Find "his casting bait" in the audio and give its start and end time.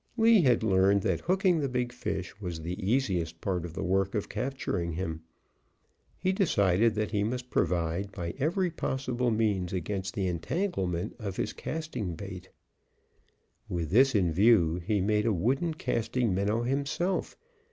11.37-12.49